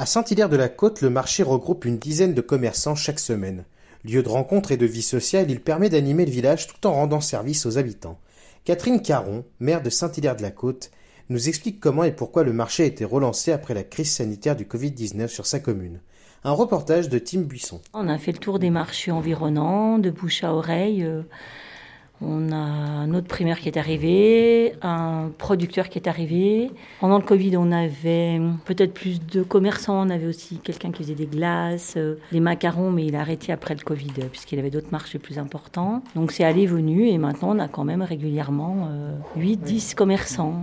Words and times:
À 0.00 0.06
Saint-Hilaire-de-la-Côte, 0.06 1.02
le 1.02 1.10
marché 1.10 1.42
regroupe 1.42 1.84
une 1.84 1.98
dizaine 1.98 2.32
de 2.32 2.40
commerçants 2.40 2.94
chaque 2.94 3.20
semaine. 3.20 3.66
Lieu 4.02 4.22
de 4.22 4.30
rencontre 4.30 4.72
et 4.72 4.78
de 4.78 4.86
vie 4.86 5.02
sociale, 5.02 5.50
il 5.50 5.60
permet 5.60 5.90
d'animer 5.90 6.24
le 6.24 6.30
village 6.30 6.68
tout 6.68 6.86
en 6.86 6.94
rendant 6.94 7.20
service 7.20 7.66
aux 7.66 7.76
habitants. 7.76 8.18
Catherine 8.64 9.02
Caron, 9.02 9.44
maire 9.58 9.82
de 9.82 9.90
Saint-Hilaire-de-la-Côte, 9.90 10.90
nous 11.28 11.50
explique 11.50 11.80
comment 11.80 12.02
et 12.02 12.12
pourquoi 12.12 12.44
le 12.44 12.54
marché 12.54 12.84
a 12.84 12.86
été 12.86 13.04
relancé 13.04 13.52
après 13.52 13.74
la 13.74 13.82
crise 13.82 14.10
sanitaire 14.10 14.56
du 14.56 14.64
Covid-19 14.64 15.28
sur 15.28 15.44
sa 15.44 15.60
commune. 15.60 16.00
Un 16.44 16.52
reportage 16.52 17.10
de 17.10 17.18
Tim 17.18 17.42
Buisson. 17.42 17.82
On 17.92 18.08
a 18.08 18.16
fait 18.16 18.32
le 18.32 18.38
tour 18.38 18.58
des 18.58 18.70
marchés 18.70 19.10
environnants, 19.10 19.98
de 19.98 20.08
bouche 20.08 20.44
à 20.44 20.54
oreille. 20.54 21.04
euh, 21.04 21.24
On 22.22 22.52
a 22.52 22.56
un 22.56 23.14
autre 23.14 23.26
primaire 23.26 23.58
qui 23.60 23.68
est 23.68 23.78
arrivé, 23.78 24.74
un 24.82 25.30
producteur 25.38 25.88
qui 25.88 25.98
est 25.98 26.08
arrivé. 26.08 26.70
Pendant 27.00 27.18
le 27.18 27.24
Covid, 27.24 27.56
on 27.56 27.72
avait 27.72 28.40
peut-être 28.66 28.92
plus 28.92 29.24
de 29.24 29.42
commerçants. 29.42 30.06
On 30.06 30.10
avait 30.10 30.26
aussi 30.26 30.58
quelqu'un 30.58 30.90
qui 30.90 31.02
faisait 31.02 31.14
des 31.14 31.26
glaces, 31.26 31.94
euh, 31.96 32.16
des 32.32 32.40
macarons, 32.40 32.90
mais 32.90 33.06
il 33.06 33.16
a 33.16 33.20
arrêté 33.20 33.52
après 33.52 33.74
le 33.74 33.82
Covid 33.82 34.12
euh, 34.18 34.26
puisqu'il 34.30 34.58
avait 34.58 34.70
d'autres 34.70 34.92
marchés 34.92 35.18
plus 35.18 35.38
importants. 35.38 36.02
Donc 36.14 36.32
c'est 36.32 36.44
allé 36.44 36.66
venu 36.66 37.08
et 37.08 37.18
maintenant 37.18 37.56
on 37.56 37.58
a 37.58 37.68
quand 37.68 37.84
même 37.84 38.02
régulièrement 38.02 38.88
8-10 39.38 39.94
commerçants, 39.94 40.62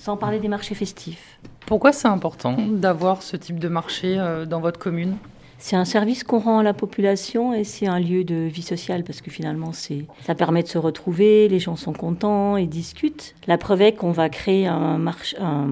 sans 0.00 0.16
parler 0.16 0.38
des 0.38 0.48
marchés 0.48 0.74
festifs. 0.74 1.38
Pourquoi 1.70 1.92
c'est 1.92 2.08
important 2.08 2.56
d'avoir 2.68 3.22
ce 3.22 3.36
type 3.36 3.60
de 3.60 3.68
marché 3.68 4.18
euh, 4.18 4.44
dans 4.44 4.60
votre 4.60 4.80
commune? 4.80 5.16
C'est 5.60 5.76
un 5.76 5.84
service 5.84 6.24
qu'on 6.24 6.38
rend 6.38 6.60
à 6.60 6.62
la 6.62 6.72
population 6.72 7.52
et 7.52 7.64
c'est 7.64 7.86
un 7.86 8.00
lieu 8.00 8.24
de 8.24 8.34
vie 8.34 8.62
sociale 8.62 9.04
parce 9.04 9.20
que 9.20 9.30
finalement, 9.30 9.72
c'est, 9.72 10.06
ça 10.24 10.34
permet 10.34 10.62
de 10.62 10.68
se 10.68 10.78
retrouver, 10.78 11.48
les 11.48 11.58
gens 11.58 11.76
sont 11.76 11.92
contents 11.92 12.56
et 12.56 12.66
discutent. 12.66 13.34
La 13.46 13.58
preuve 13.58 13.82
est 13.82 13.92
qu'on 13.92 14.10
va 14.10 14.30
créer 14.30 14.66
un, 14.66 14.96
marché, 14.96 15.36
un 15.38 15.68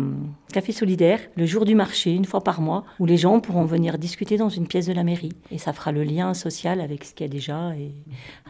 café 0.53 0.73
solidaire 0.73 1.21
le 1.37 1.47
jour 1.47 1.65
du 1.65 1.75
marché, 1.75 2.13
une 2.13 2.25
fois 2.25 2.43
par 2.43 2.61
mois, 2.61 2.85
où 2.99 3.07
les 3.07 3.17
gens 3.17 3.41
pourront 3.41 3.65
venir 3.65 3.99
discuter 3.99 4.37
dans 4.37 4.49
une 4.49 4.67
pièce 4.67 4.87
de 4.87 4.93
la 4.93 5.05
mairie. 5.05 5.33
Et 5.51 5.59
ça 5.59 5.73
fera 5.73 5.93
le 5.93 6.03
lien 6.05 6.35
social 6.35 6.81
avec 6.81 7.05
ce 7.05 7.15
qu'il 7.15 7.27
y 7.27 7.31
a 7.31 7.33
déjà 7.33 7.73
et 7.79 7.93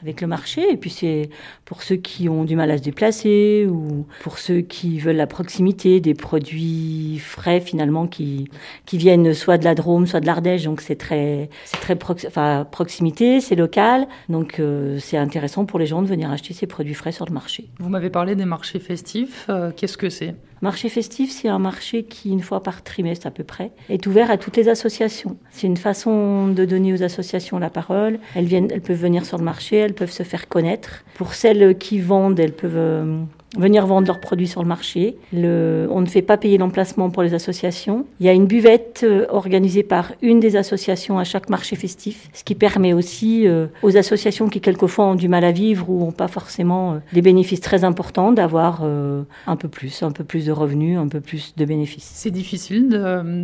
avec 0.02 0.20
le 0.20 0.26
marché. 0.26 0.70
Et 0.72 0.76
puis 0.76 0.90
c'est 0.90 1.28
pour 1.64 1.82
ceux 1.82 1.96
qui 1.96 2.28
ont 2.28 2.44
du 2.44 2.56
mal 2.56 2.70
à 2.70 2.78
se 2.78 2.82
déplacer 2.82 3.66
ou 3.68 4.06
pour 4.22 4.38
ceux 4.38 4.60
qui 4.60 4.98
veulent 4.98 5.16
la 5.16 5.26
proximité 5.26 6.00
des 6.00 6.14
produits 6.14 7.18
frais 7.18 7.60
finalement 7.60 8.06
qui, 8.06 8.48
qui 8.86 8.98
viennent 8.98 9.34
soit 9.34 9.58
de 9.58 9.64
la 9.64 9.74
Drôme, 9.74 10.06
soit 10.06 10.20
de 10.20 10.26
l'Ardèche. 10.26 10.64
Donc 10.64 10.80
c'est 10.80 10.96
très, 10.96 11.50
c'est 11.64 11.80
très 11.80 11.96
enfin, 12.26 12.66
proximité, 12.70 13.40
c'est 13.40 13.56
local. 13.56 14.06
Donc 14.28 14.60
euh, 14.60 14.98
c'est 15.00 15.16
intéressant 15.16 15.64
pour 15.66 15.78
les 15.78 15.86
gens 15.86 16.02
de 16.02 16.06
venir 16.06 16.30
acheter 16.30 16.54
ces 16.54 16.66
produits 16.66 16.94
frais 16.94 17.12
sur 17.12 17.26
le 17.26 17.32
marché. 17.32 17.68
Vous 17.78 17.88
m'avez 17.88 18.10
parlé 18.10 18.34
des 18.36 18.44
marchés 18.44 18.78
festifs. 18.78 19.46
euh, 19.48 19.70
Qu'est-ce 19.74 19.98
que 19.98 20.10
c'est? 20.10 20.34
Marché 20.60 20.88
festif, 20.88 21.30
c'est 21.30 21.48
un 21.48 21.58
marché 21.58 22.02
qui, 22.02 22.30
une 22.30 22.40
fois 22.40 22.62
par 22.62 22.82
trimestre 22.82 23.26
à 23.26 23.30
peu 23.30 23.44
près, 23.44 23.70
est 23.88 24.06
ouvert 24.06 24.30
à 24.30 24.38
toutes 24.38 24.56
les 24.56 24.68
associations. 24.68 25.36
C'est 25.50 25.66
une 25.66 25.76
façon 25.76 26.48
de 26.48 26.64
donner 26.64 26.92
aux 26.92 27.02
associations 27.02 27.58
la 27.58 27.70
parole. 27.70 28.18
Elles, 28.34 28.46
viennent, 28.46 28.68
elles 28.72 28.80
peuvent 28.80 29.00
venir 29.00 29.24
sur 29.24 29.38
le 29.38 29.44
marché, 29.44 29.76
elles 29.76 29.94
peuvent 29.94 30.10
se 30.10 30.24
faire 30.24 30.48
connaître. 30.48 31.04
Pour 31.14 31.34
celles 31.34 31.78
qui 31.78 32.00
vendent, 32.00 32.40
elles 32.40 32.54
peuvent 32.54 32.76
euh, 32.76 33.22
venir 33.56 33.86
vendre 33.86 34.06
leurs 34.06 34.20
produits 34.20 34.48
sur 34.48 34.62
le 34.62 34.68
marché. 34.68 35.16
Le, 35.32 35.88
on 35.90 36.00
ne 36.00 36.06
fait 36.06 36.22
pas 36.22 36.36
payer 36.36 36.58
l'emplacement 36.58 37.10
pour 37.10 37.22
les 37.22 37.34
associations. 37.34 38.04
Il 38.20 38.26
y 38.26 38.28
a 38.28 38.32
une 38.32 38.46
buvette 38.46 39.00
euh, 39.04 39.26
organisée 39.30 39.82
par 39.82 40.12
une 40.20 40.40
des 40.40 40.56
associations 40.56 41.18
à 41.18 41.24
chaque 41.24 41.48
marché 41.48 41.76
festif, 41.76 42.28
ce 42.32 42.44
qui 42.44 42.54
permet 42.54 42.92
aussi 42.92 43.46
euh, 43.46 43.66
aux 43.82 43.96
associations 43.96 44.48
qui 44.48 44.60
quelquefois 44.60 45.06
ont 45.06 45.14
du 45.14 45.28
mal 45.28 45.44
à 45.44 45.52
vivre 45.52 45.88
ou 45.88 46.00
n'ont 46.00 46.12
pas 46.12 46.28
forcément 46.28 46.94
euh, 46.94 46.98
des 47.12 47.22
bénéfices 47.22 47.60
très 47.60 47.84
importants 47.84 48.32
d'avoir 48.32 48.82
un 48.82 49.56
peu 49.56 49.68
plus, 49.68 50.02
un 50.02 50.10
peu 50.10 50.24
plus 50.24 50.46
de 50.46 50.52
revenus, 50.52 50.98
un 50.98 51.08
peu 51.08 51.20
plus 51.20 51.54
de 51.56 51.64
bénéfices. 51.64 52.10
C'est 52.14 52.30
difficile 52.30 52.88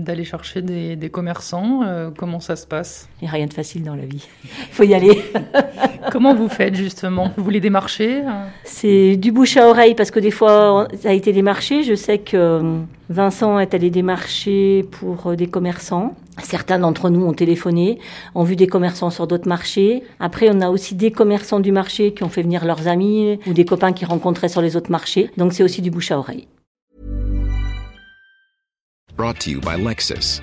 d'aller 0.04 0.24
chercher 0.24 0.62
des, 0.62 0.96
des 0.96 1.08
commerçants. 1.10 1.80
comment 2.16 2.40
ça 2.40 2.56
se 2.56 2.66
passe? 2.66 3.08
Il 3.20 3.24
n'y 3.24 3.28
a 3.28 3.32
rien 3.32 3.46
de 3.46 3.52
facile 3.52 3.82
dans 3.82 3.94
la 3.94 4.04
vie. 4.04 4.26
Il 4.44 4.50
faut 4.70 4.84
y 4.84 4.94
aller. 4.94 5.22
Comment 6.10 6.34
vous 6.34 6.48
faites 6.48 6.74
justement? 6.74 7.30
Vous 7.36 7.44
voulez 7.44 7.60
des 7.60 7.70
marchés 7.70 8.22
euh 8.22 8.46
C'est 8.64 9.16
du 9.16 9.32
bouche 9.32 9.56
à 9.56 9.68
oreille 9.68 9.94
parce 9.94 10.10
que 10.10 10.20
des 10.20 10.30
fois, 10.30 10.88
ça 11.00 11.10
a 11.10 11.12
été 11.12 11.32
des 11.32 11.42
marchés. 11.42 11.82
Je 11.82 11.94
sais 11.94 12.18
que 12.18 12.36
euh, 12.36 12.78
Vincent 13.08 13.58
est 13.58 13.74
allé 13.74 13.90
démarcher 13.90 14.86
pour 14.90 15.28
euh, 15.28 15.36
des 15.36 15.46
commerçants. 15.46 16.14
Certains 16.42 16.78
d'entre 16.78 17.10
nous 17.10 17.24
ont 17.24 17.32
téléphoné, 17.32 17.98
ont 18.34 18.42
vu 18.42 18.56
des 18.56 18.66
commerçants 18.66 19.10
sur 19.10 19.26
d'autres 19.26 19.48
marchés. 19.48 20.02
Après, 20.20 20.48
on 20.50 20.60
a 20.60 20.68
aussi 20.68 20.94
des 20.94 21.10
commerçants 21.10 21.60
du 21.60 21.72
marché 21.72 22.12
qui 22.12 22.24
ont 22.24 22.28
fait 22.28 22.42
venir 22.42 22.64
leurs 22.64 22.88
amis 22.88 23.38
ou 23.46 23.52
des 23.52 23.64
copains 23.64 23.92
qu'ils 23.92 24.08
rencontraient 24.08 24.48
sur 24.48 24.62
les 24.62 24.76
autres 24.76 24.90
marchés. 24.90 25.30
Donc 25.36 25.52
c'est 25.52 25.62
aussi 25.62 25.80
du 25.80 25.90
bouche 25.90 26.10
à 26.10 26.18
oreille. 26.18 26.46
Brought 29.16 29.38
to 29.38 29.50
you 29.50 29.60
by 29.60 29.76
Lexus. 29.80 30.42